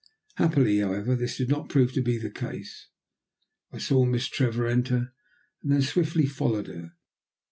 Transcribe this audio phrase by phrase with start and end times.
[0.37, 2.87] Happily, however, this did not prove to be the case.
[3.71, 5.13] I saw Miss Trevor enter,
[5.61, 6.93] and then swiftly followed her.